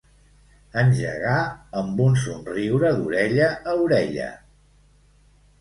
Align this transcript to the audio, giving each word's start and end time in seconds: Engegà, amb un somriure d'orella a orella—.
Engegà, 0.83 1.35
amb 1.83 2.01
un 2.07 2.17
somriure 2.23 2.91
d'orella 3.01 3.51
a 3.51 3.77
orella—. 3.85 4.31